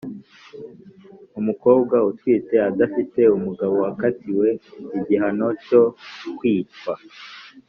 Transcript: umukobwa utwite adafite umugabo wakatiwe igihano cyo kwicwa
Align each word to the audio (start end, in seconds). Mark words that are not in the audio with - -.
umukobwa 1.39 1.95
utwite 2.09 2.55
adafite 2.69 3.21
umugabo 3.37 3.75
wakatiwe 3.83 4.47
igihano 4.97 5.47
cyo 5.65 5.83
kwicwa 6.37 6.93